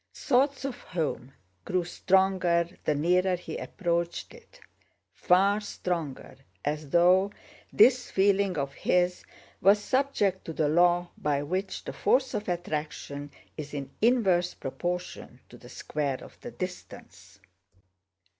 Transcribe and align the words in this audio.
Thoughts 0.15 0.65
of 0.65 0.79
home 0.81 1.31
grew 1.63 1.83
stronger 1.83 2.67
the 2.85 2.95
nearer 2.95 3.35
he 3.35 3.57
approached 3.57 4.33
it—far 4.33 5.61
stronger, 5.61 6.37
as 6.65 6.89
though 6.89 7.29
this 7.71 8.09
feeling 8.09 8.57
of 8.57 8.73
his 8.73 9.23
was 9.61 9.77
subject 9.77 10.43
to 10.45 10.53
the 10.53 10.67
law 10.69 11.09
by 11.19 11.43
which 11.43 11.83
the 11.83 11.93
force 11.93 12.33
of 12.33 12.49
attraction 12.49 13.29
is 13.57 13.75
in 13.75 13.91
inverse 14.01 14.55
proportion 14.55 15.39
to 15.49 15.57
the 15.59 15.69
square 15.69 16.23
of 16.23 16.35
the 16.41 16.49
distance. 16.49 17.39